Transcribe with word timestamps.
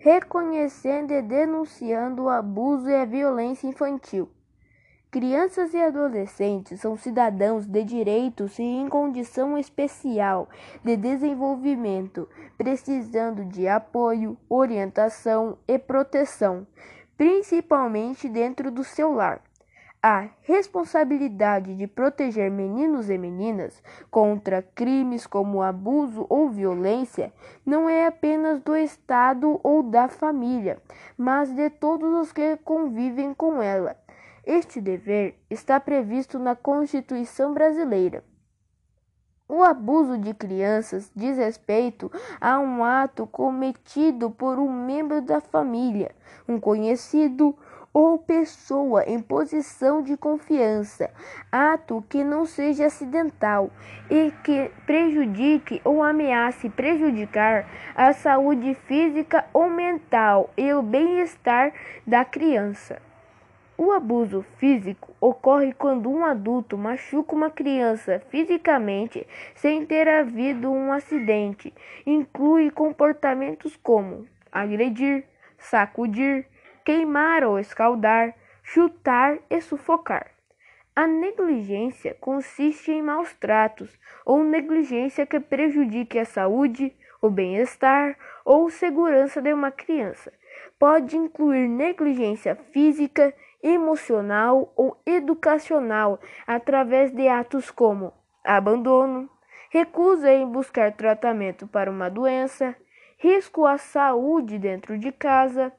reconhecendo 0.00 1.12
e 1.12 1.20
denunciando 1.20 2.22
o 2.22 2.28
abuso 2.30 2.88
e 2.88 2.94
a 2.94 3.04
violência 3.04 3.66
infantil. 3.66 4.30
Crianças 5.10 5.74
e 5.74 5.76
adolescentes 5.76 6.80
são 6.80 6.96
cidadãos 6.96 7.66
de 7.66 7.84
direitos 7.84 8.58
e 8.58 8.62
em 8.62 8.88
condição 8.88 9.58
especial 9.58 10.48
de 10.82 10.96
desenvolvimento, 10.96 12.26
precisando 12.56 13.44
de 13.44 13.68
apoio, 13.68 14.38
orientação 14.48 15.58
e 15.68 15.78
proteção, 15.78 16.66
principalmente 17.16 18.26
dentro 18.26 18.70
do 18.70 18.82
seu 18.82 19.12
lar. 19.12 19.42
A 20.02 20.30
responsabilidade 20.44 21.74
de 21.74 21.86
proteger 21.86 22.50
meninos 22.50 23.10
e 23.10 23.18
meninas 23.18 23.82
contra 24.10 24.62
crimes 24.62 25.26
como 25.26 25.60
abuso 25.60 26.24
ou 26.30 26.48
violência 26.48 27.30
não 27.66 27.86
é 27.86 28.06
apenas 28.06 28.62
do 28.62 28.74
Estado 28.74 29.60
ou 29.62 29.82
da 29.82 30.08
família, 30.08 30.80
mas 31.18 31.54
de 31.54 31.68
todos 31.68 32.14
os 32.14 32.32
que 32.32 32.56
convivem 32.64 33.34
com 33.34 33.60
ela. 33.60 33.94
Este 34.46 34.80
dever 34.80 35.38
está 35.50 35.78
previsto 35.78 36.38
na 36.38 36.56
Constituição 36.56 37.52
brasileira. 37.52 38.24
O 39.46 39.64
abuso 39.64 40.16
de 40.16 40.32
crianças 40.32 41.10
diz 41.14 41.36
respeito 41.36 42.10
a 42.40 42.58
um 42.58 42.84
ato 42.84 43.26
cometido 43.26 44.30
por 44.30 44.60
um 44.60 44.72
membro 44.72 45.20
da 45.20 45.40
família, 45.40 46.14
um 46.48 46.58
conhecido, 46.58 47.54
ou 47.92 48.18
pessoa 48.18 49.04
em 49.04 49.20
posição 49.20 50.02
de 50.02 50.16
confiança, 50.16 51.10
ato 51.50 52.04
que 52.08 52.22
não 52.22 52.46
seja 52.46 52.86
acidental 52.86 53.70
e 54.08 54.32
que 54.44 54.70
prejudique 54.86 55.80
ou 55.84 56.02
ameace 56.02 56.68
prejudicar 56.68 57.68
a 57.94 58.12
saúde 58.12 58.74
física 58.74 59.44
ou 59.52 59.68
mental 59.68 60.50
e 60.56 60.72
o 60.72 60.82
bem-estar 60.82 61.72
da 62.06 62.24
criança. 62.24 63.00
O 63.82 63.92
abuso 63.92 64.44
físico 64.58 65.16
ocorre 65.18 65.72
quando 65.72 66.10
um 66.10 66.22
adulto 66.22 66.76
machuca 66.76 67.34
uma 67.34 67.48
criança 67.48 68.20
fisicamente 68.28 69.26
sem 69.54 69.86
ter 69.86 70.06
havido 70.06 70.70
um 70.70 70.92
acidente. 70.92 71.72
Inclui 72.04 72.70
comportamentos 72.70 73.78
como 73.82 74.26
agredir, 74.52 75.24
sacudir, 75.56 76.46
queimar 76.84 77.44
ou 77.44 77.58
escaldar, 77.58 78.34
chutar 78.62 79.38
e 79.48 79.60
sufocar. 79.60 80.30
A 80.94 81.06
negligência 81.06 82.14
consiste 82.20 82.90
em 82.90 83.02
maus 83.02 83.32
tratos 83.34 83.98
ou 84.24 84.44
negligência 84.44 85.24
que 85.24 85.40
prejudique 85.40 86.18
a 86.18 86.24
saúde, 86.24 86.94
o 87.22 87.30
bem-estar 87.30 88.16
ou 88.44 88.68
segurança 88.68 89.40
de 89.40 89.52
uma 89.52 89.70
criança. 89.70 90.32
Pode 90.78 91.16
incluir 91.16 91.68
negligência 91.68 92.56
física, 92.72 93.32
emocional 93.62 94.72
ou 94.74 95.00
educacional 95.06 96.18
através 96.46 97.12
de 97.12 97.28
atos 97.28 97.70
como 97.70 98.12
abandono, 98.44 99.28
recusa 99.70 100.32
em 100.32 100.46
buscar 100.46 100.92
tratamento 100.92 101.66
para 101.66 101.90
uma 101.90 102.08
doença, 102.08 102.74
risco 103.18 103.66
à 103.66 103.76
saúde 103.76 104.58
dentro 104.58 104.98
de 104.98 105.12
casa, 105.12 105.72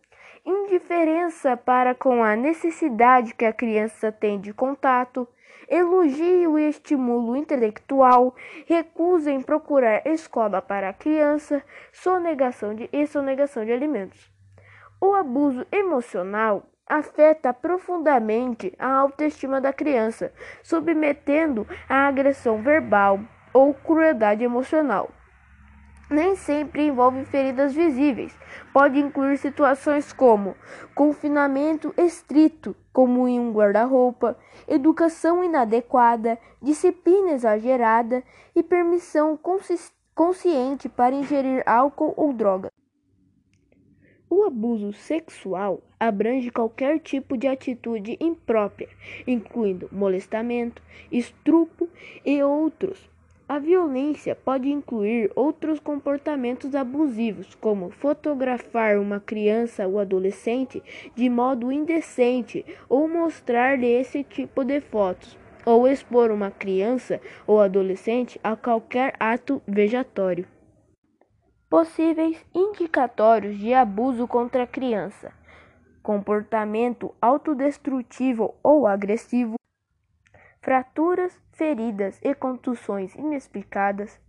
indiferença 0.46 1.56
para 1.56 1.94
com 1.94 2.24
a 2.24 2.36
necessidade 2.36 3.34
que 3.34 3.46
a 3.46 3.54
criança 3.54 4.12
tem 4.12 4.40
de 4.40 4.54
contato, 4.54 5.28
elogio 5.68 6.58
e 6.58 6.70
estímulo 6.70 7.36
intelectual, 7.36 8.36
recusa 8.66 9.32
em 9.32 9.42
procurar 9.42 10.06
escola 10.06 10.62
para 10.62 10.90
a 10.90 10.94
criança, 10.94 11.64
sonegação 11.92 12.74
de, 12.74 12.90
e 12.92 13.06
sonegação 13.06 13.64
de 13.66 13.72
alimentos. 13.72 14.32
O 15.00 15.14
abuso 15.14 15.66
emocional 15.72 16.64
afeta 16.88 17.54
profundamente 17.54 18.74
a 18.78 18.88
autoestima 18.88 19.62
da 19.62 19.72
criança, 19.72 20.34
submetendo 20.62 21.66
a 21.88 22.08
agressão 22.08 22.62
verbal 22.62 23.20
ou 23.54 23.74
crueldade 23.74 24.44
emocional 24.44 25.10
nem 26.12 26.36
sempre 26.36 26.88
envolve 26.88 27.24
feridas 27.26 27.74
visíveis. 27.74 28.38
Pode 28.74 29.00
incluir 29.00 29.38
situações 29.38 30.12
como 30.12 30.56
confinamento 30.94 31.94
estrito, 31.98 32.76
como 32.92 33.28
em 33.28 33.40
um 33.40 33.52
guarda-roupa, 33.52 34.38
educação 34.68 35.44
inadequada, 35.44 36.38
disciplina 36.62 37.32
exagerada 37.32 38.22
e 38.54 38.62
permissão 38.62 39.40
consciente 40.14 40.90
para 40.90 41.16
ingerir 41.16 41.64
álcool 41.66 42.14
ou 42.18 42.34
droga. 42.34 42.70
O 44.30 44.44
abuso 44.44 44.94
sexual 44.94 45.82
abrange 46.00 46.52
qualquer 46.52 47.00
tipo 47.00 47.38
de 47.38 47.48
atitude 47.48 48.18
imprópria, 48.20 48.90
incluindo 49.28 49.90
molestamento, 49.92 50.82
estrupo 51.12 51.90
e 52.26 52.42
outros 52.42 53.12
a 53.52 53.60
violência 53.60 54.34
pode 54.34 54.70
incluir 54.70 55.30
outros 55.36 55.78
comportamentos 55.78 56.74
abusivos, 56.74 57.54
como 57.56 57.90
fotografar 57.90 58.98
uma 58.98 59.20
criança 59.20 59.86
ou 59.86 60.00
adolescente 60.00 60.82
de 61.14 61.30
modo 61.30 61.70
indecente 61.70 62.66
ou 62.88 63.10
mostrar-lhe 63.10 63.88
esse 63.88 64.24
tipo 64.24 64.64
de 64.64 64.80
fotos, 64.80 65.38
ou 65.66 65.86
expor 65.86 66.32
uma 66.32 66.50
criança 66.50 67.20
ou 67.46 67.60
adolescente 67.60 68.40
a 68.42 68.56
qualquer 68.56 69.16
ato 69.20 69.62
vejatório. 69.68 70.48
Possíveis 71.70 72.38
indicatórios 72.56 73.60
de 73.60 73.74
abuso 73.74 74.30
contra 74.30 74.64
a 74.64 74.68
criança: 74.68 75.34
comportamento 76.02 77.14
autodestrutivo 77.22 78.56
ou 78.64 78.88
agressivo 78.88 79.61
fraturas, 80.62 81.38
feridas 81.54 82.20
e 82.24 82.34
contusões 82.36 83.16
inexplicadas, 83.16 84.20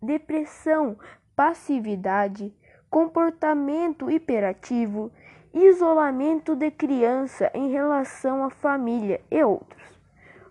depressão, 0.00 0.98
passividade, 1.34 2.54
comportamento 2.90 4.10
hiperativo, 4.10 5.10
isolamento 5.54 6.54
de 6.54 6.70
criança 6.70 7.50
em 7.54 7.70
relação 7.70 8.44
à 8.44 8.50
família 8.50 9.20
e 9.30 9.42
outros. 9.42 9.82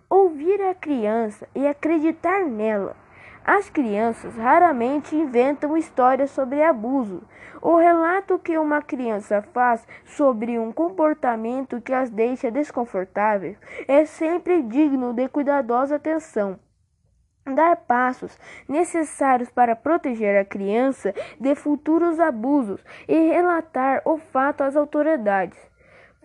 Ouvir 0.08 0.60
a 0.62 0.74
criança 0.74 1.48
e 1.54 1.66
acreditar 1.66 2.44
nela 2.44 2.96
as 3.44 3.70
crianças 3.70 4.36
raramente 4.36 5.16
inventam 5.16 5.76
histórias 5.76 6.30
sobre 6.30 6.62
abuso. 6.62 7.22
O 7.62 7.76
relato 7.76 8.38
que 8.38 8.56
uma 8.58 8.80
criança 8.80 9.42
faz 9.52 9.86
sobre 10.04 10.58
um 10.58 10.72
comportamento 10.72 11.80
que 11.80 11.92
as 11.92 12.10
deixa 12.10 12.50
desconfortáveis 12.50 13.58
é 13.86 14.04
sempre 14.04 14.62
digno 14.62 15.12
de 15.12 15.28
cuidadosa 15.28 15.96
atenção. 15.96 16.58
Dar 17.44 17.76
passos 17.76 18.38
necessários 18.68 19.50
para 19.50 19.74
proteger 19.74 20.38
a 20.38 20.44
criança 20.44 21.14
de 21.38 21.54
futuros 21.54 22.20
abusos 22.20 22.84
e 23.08 23.28
relatar 23.28 24.02
o 24.04 24.18
fato 24.18 24.62
às 24.62 24.76
autoridades. 24.76 25.69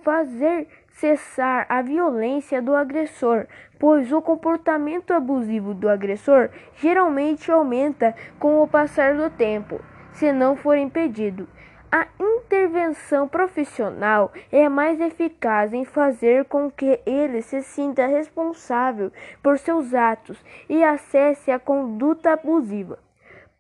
Fazer 0.06 0.68
cessar 0.88 1.66
a 1.68 1.82
violência 1.82 2.62
do 2.62 2.76
agressor, 2.76 3.48
pois 3.80 4.12
o 4.12 4.22
comportamento 4.22 5.12
abusivo 5.12 5.74
do 5.74 5.90
agressor 5.90 6.52
geralmente 6.76 7.52
aumenta 7.52 8.14
com 8.38 8.62
o 8.62 8.68
passar 8.68 9.16
do 9.16 9.32
tempo, 9.32 9.82
se 10.14 10.32
não 10.32 10.56
for 10.56 10.78
impedido. 10.78 11.48
A 11.92 12.06
intervenção 12.20 13.28
profissional 13.28 14.32
é 14.52 14.70
mais 14.70 15.02
eficaz 15.02 15.74
em 15.74 15.86
fazer 15.86 16.46
com 16.46 16.70
que 16.70 17.00
ele 17.04 17.42
se 17.42 17.64
sinta 17.64 18.06
responsável 18.06 19.12
por 19.42 19.58
seus 19.58 19.92
atos 19.96 20.38
e 20.70 20.84
acesse 20.84 21.50
a 21.50 21.58
conduta 21.58 22.34
abusiva. 22.34 23.05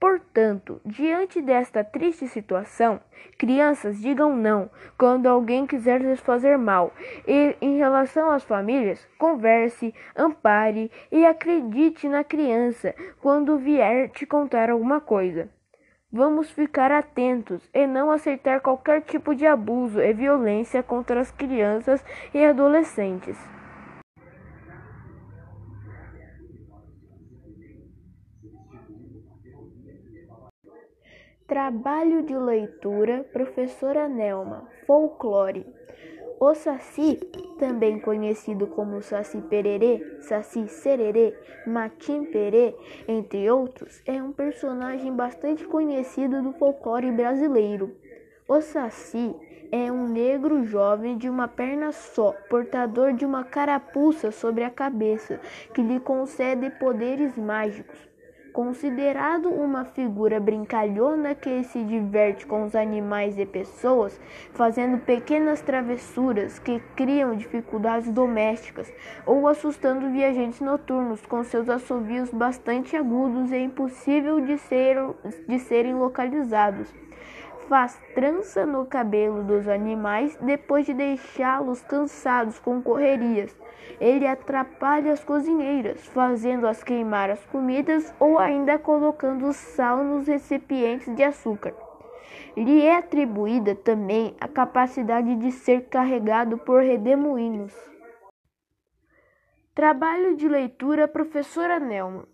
Portanto, 0.05 0.79
diante 0.85 1.41
desta 1.41 1.83
triste 1.83 2.27
situação, 2.27 2.99
crianças 3.39 3.99
digam 3.99 4.35
não 4.35 4.69
quando 4.99 5.25
alguém 5.25 5.66
quiser 5.66 5.99
lhes 5.99 6.19
fazer 6.19 6.59
mal. 6.59 6.93
E 7.28 7.55
em 7.59 7.78
relação 7.78 8.29
às 8.29 8.43
famílias, 8.43 9.03
converse, 9.17 9.96
ampare 10.16 10.91
e 11.11 11.25
acredite 11.25 12.07
na 12.07 12.23
criança 12.23 12.93
quando 13.19 13.57
vier 13.57 14.09
te 14.09 14.28
contar 14.28 14.69
alguma 14.69 15.02
coisa. 15.02 15.49
Vamos 16.13 16.51
ficar 16.51 16.91
atentos 16.91 17.67
e 17.73 17.87
não 17.87 18.11
aceitar 18.11 18.61
qualquer 18.61 19.01
tipo 19.01 19.34
de 19.34 19.47
abuso 19.47 19.99
e 19.99 20.13
violência 20.13 20.84
contra 20.84 21.19
as 21.19 21.31
crianças 21.31 22.05
e 22.31 22.46
adolescentes. 22.46 23.54
Trabalho 31.47 32.24
de 32.24 32.36
leitura, 32.36 33.24
professora 33.32 34.09
Nelma, 34.09 34.68
folclore. 34.88 35.64
O 36.40 36.56
Saci, 36.56 37.18
também 37.59 38.00
conhecido 38.00 38.66
como 38.66 39.00
Saci 39.03 39.40
Pererê, 39.42 40.22
Saci 40.22 40.68
Sererê, 40.68 41.38
Matim 41.68 42.26
Perê, 42.26 42.74
entre 43.08 43.47
outros, 43.52 44.02
é 44.08 44.24
um 44.24 44.32
personagem 44.32 45.16
bastante 45.16 45.64
conhecido 45.66 46.42
do 46.42 46.52
folclore 46.53 47.12
brasileiro. 47.12 47.96
O 48.47 48.59
Saci 48.59 49.36
é 49.72 49.92
um 49.92 50.08
negro 50.08 50.64
jovem 50.64 51.16
de 51.16 51.30
uma 51.30 51.47
perna 51.47 51.92
só, 51.92 52.34
portador 52.50 53.14
de 53.14 53.24
uma 53.24 53.44
carapuça 53.44 54.32
sobre 54.32 54.64
a 54.64 54.72
cabeça, 54.72 55.40
que 55.76 55.84
lhe 55.84 56.00
concede 56.00 56.72
poderes 56.72 57.38
mágicos. 57.38 58.15
Considerado 58.55 59.49
uma 59.49 59.84
figura 59.84 60.40
brincalhona 60.40 61.35
que 61.35 61.61
se 61.66 61.84
diverte 61.84 62.46
com 62.46 62.63
os 62.63 62.73
animais 62.73 63.37
e 63.37 63.46
pessoas, 63.46 64.17
fazendo 64.53 64.97
pequenas 64.97 65.59
travessuras 65.59 66.57
que 66.57 66.79
criam 66.96 67.35
dificuldades 67.35 68.09
domésticas 68.09 68.90
ou 69.25 69.46
assustando 69.49 70.09
viajantes 70.09 70.61
noturnos 70.61 71.25
com 71.25 71.43
seus 71.43 71.67
assovios 71.67 72.29
bastante 72.29 72.96
agudos 72.96 73.52
e 73.52 73.57
impossível 73.57 74.40
de, 74.40 74.58
ser, 74.58 74.96
de 75.49 75.59
serem 75.59 75.93
localizados 75.93 76.87
faz 77.70 78.00
trança 78.14 78.66
no 78.66 78.85
cabelo 78.85 79.44
dos 79.44 79.67
animais 79.67 80.38
depois 80.41 80.85
de 80.85 80.94
deixá-los 80.94 81.82
cansados 81.84 82.59
com 82.59 82.82
correrias. 82.82 83.56
Ele 84.00 84.28
atrapalha 84.28 85.14
as 85.14 85.23
cozinheiras, 85.23 86.06
fazendo-as 86.08 86.84
queimar 86.84 87.29
as 87.29 87.46
comidas 87.46 88.14
ou 88.20 88.40
ainda 88.40 88.78
colocando 88.78 89.52
sal 89.53 90.03
nos 90.03 90.28
recipientes 90.28 91.14
de 91.16 91.23
açúcar. 91.23 91.73
Lhe 92.56 92.82
é 92.82 92.97
atribuída 92.97 93.76
também 93.76 94.35
a 94.40 94.47
capacidade 94.47 95.35
de 95.35 95.52
ser 95.52 95.90
carregado 95.90 96.58
por 96.58 96.82
redemoinhos. 96.82 97.73
Trabalho 99.73 100.38
de 100.38 100.47
leitura 100.47 101.08
Professora 101.08 101.79
Nelma. 101.79 102.26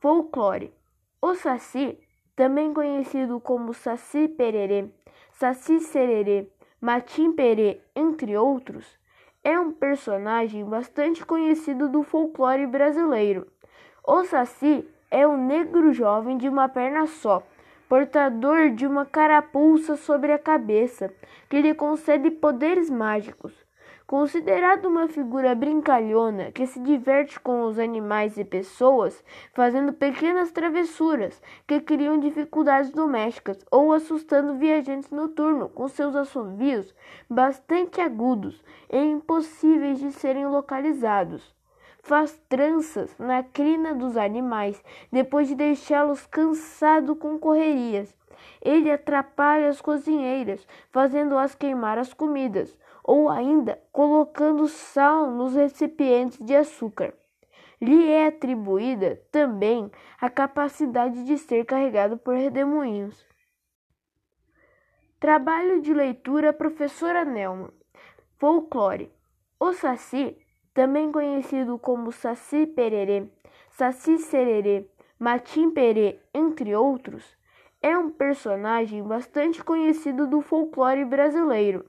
Folclore. 0.00 0.74
O 1.20 1.36
Saci 1.36 1.96
também 2.34 2.72
conhecido 2.72 3.38
como 3.40 3.74
Saci 3.74 4.28
Pererê, 4.28 4.86
Saci 5.32 5.80
Sererê, 5.80 6.48
Matim 6.80 7.32
Perê, 7.32 7.80
entre 7.94 8.36
outros, 8.36 8.98
é 9.44 9.58
um 9.58 9.72
personagem 9.72 10.64
bastante 10.64 11.24
conhecido 11.24 11.88
do 11.88 12.02
folclore 12.02 12.66
brasileiro. 12.66 13.46
O 14.06 14.24
Saci 14.24 14.88
é 15.10 15.26
um 15.26 15.36
negro 15.36 15.92
jovem 15.92 16.38
de 16.38 16.48
uma 16.48 16.68
perna 16.68 17.06
só, 17.06 17.42
portador 17.88 18.70
de 18.70 18.86
uma 18.86 19.04
carapuça 19.04 19.96
sobre 19.96 20.32
a 20.32 20.38
cabeça, 20.38 21.12
que 21.48 21.60
lhe 21.60 21.74
concede 21.74 22.30
poderes 22.30 22.88
mágicos. 22.88 23.52
Considerado 24.12 24.88
uma 24.88 25.08
figura 25.08 25.54
brincalhona 25.54 26.52
que 26.52 26.66
se 26.66 26.78
diverte 26.78 27.40
com 27.40 27.62
os 27.62 27.78
animais 27.78 28.36
e 28.36 28.44
pessoas, 28.44 29.24
fazendo 29.54 29.90
pequenas 29.94 30.52
travessuras 30.52 31.40
que 31.66 31.80
criam 31.80 32.20
dificuldades 32.20 32.90
domésticas 32.90 33.64
ou 33.70 33.90
assustando 33.90 34.58
viajantes 34.58 35.10
noturnos 35.10 35.70
com 35.72 35.88
seus 35.88 36.14
assovios 36.14 36.94
bastante 37.26 38.02
agudos 38.02 38.62
e 38.90 38.98
impossíveis 38.98 39.98
de 39.98 40.12
serem 40.12 40.46
localizados 40.46 41.54
faz 42.02 42.38
tranças 42.50 43.16
na 43.18 43.42
crina 43.42 43.94
dos 43.94 44.18
animais 44.18 44.84
depois 45.10 45.48
de 45.48 45.54
deixá-los 45.54 46.26
cansados 46.26 47.16
com 47.16 47.38
correrias. 47.38 48.14
Ele 48.60 48.90
atrapalha 48.90 49.68
as 49.68 49.80
cozinheiras, 49.80 50.66
fazendo-as 50.90 51.54
queimar 51.54 51.96
as 51.96 52.12
comidas, 52.12 52.76
ou 53.02 53.28
ainda 53.28 53.82
colocando 53.90 54.68
sal 54.68 55.30
nos 55.30 55.54
recipientes 55.54 56.38
de 56.38 56.54
açúcar. 56.54 57.14
Lhe 57.80 58.10
é 58.10 58.28
atribuída 58.28 59.20
também 59.32 59.90
a 60.20 60.30
capacidade 60.30 61.24
de 61.24 61.36
ser 61.36 61.64
carregado 61.64 62.16
por 62.16 62.36
redemoinhos. 62.36 63.26
Trabalho 65.18 65.80
de 65.80 65.92
leitura 65.92 66.52
Professora 66.52 67.24
Nelma. 67.24 67.72
Folclore. 68.38 69.12
O 69.58 69.72
Saci, 69.72 70.36
também 70.74 71.12
conhecido 71.12 71.78
como 71.78 72.10
Saci 72.10 72.66
Pererê, 72.66 73.28
Saci 73.70 74.18
Sererê, 74.18 74.88
Matim 75.18 75.70
Perê, 75.70 76.18
entre 76.34 76.74
outros, 76.74 77.36
é 77.80 77.96
um 77.96 78.10
personagem 78.10 79.02
bastante 79.02 79.62
conhecido 79.62 80.26
do 80.26 80.40
folclore 80.40 81.04
brasileiro. 81.04 81.84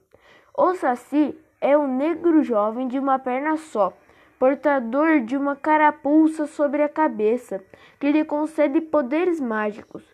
O 0.56 0.72
Saci 0.72 1.36
é 1.60 1.76
um 1.76 1.96
negro 1.96 2.40
jovem 2.44 2.86
de 2.86 2.96
uma 2.96 3.18
perna 3.18 3.56
só, 3.56 3.92
portador 4.38 5.20
de 5.20 5.36
uma 5.36 5.56
carapuça 5.56 6.46
sobre 6.46 6.80
a 6.80 6.88
cabeça, 6.88 7.60
que 7.98 8.12
lhe 8.12 8.24
concede 8.24 8.80
poderes 8.80 9.40
mágicos. 9.40 10.04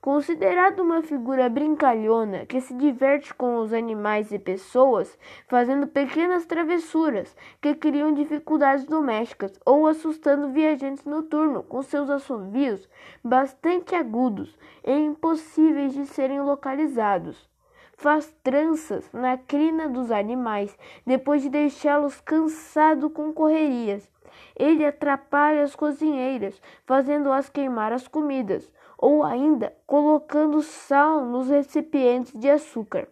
Considerado 0.00 0.84
uma 0.84 1.02
figura 1.02 1.48
brincalhona 1.48 2.46
que 2.46 2.60
se 2.60 2.74
diverte 2.74 3.34
com 3.34 3.56
os 3.56 3.72
animais 3.72 4.30
e 4.30 4.38
pessoas, 4.38 5.18
fazendo 5.48 5.88
pequenas 5.88 6.46
travessuras 6.46 7.34
que 7.60 7.74
criam 7.74 8.14
dificuldades 8.14 8.84
domésticas 8.84 9.58
ou 9.66 9.88
assustando 9.88 10.50
viajantes 10.50 11.04
noturnos 11.04 11.64
com 11.68 11.82
seus 11.82 12.08
assovios 12.08 12.88
bastante 13.24 13.96
agudos 13.96 14.56
e 14.86 14.92
impossíveis 14.92 15.92
de 15.92 16.06
serem 16.06 16.40
localizados 16.40 17.48
faz 17.98 18.32
tranças 18.44 19.10
na 19.12 19.36
crina 19.36 19.88
dos 19.88 20.10
animais 20.10 20.76
depois 21.04 21.42
de 21.42 21.50
deixá-los 21.50 22.20
cansados 22.20 23.12
com 23.12 23.32
correrias. 23.32 24.08
Ele 24.56 24.86
atrapalha 24.86 25.64
as 25.64 25.74
cozinheiras, 25.74 26.60
fazendo-as 26.86 27.48
queimar 27.48 27.92
as 27.92 28.06
comidas, 28.06 28.72
ou 28.96 29.24
ainda 29.24 29.76
colocando 29.86 30.62
sal 30.62 31.24
nos 31.24 31.48
recipientes 31.48 32.32
de 32.32 32.48
açúcar. 32.48 33.08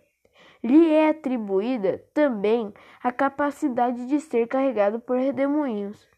Lhe 0.63 0.93
é 0.93 1.11
atribuída 1.11 2.05
também 2.15 2.73
a 3.03 3.11
capacidade 3.11 4.07
de 4.07 4.21
ser 4.21 4.47
carregado 4.47 5.01
por 5.01 5.17
redemoinhos. 5.17 6.09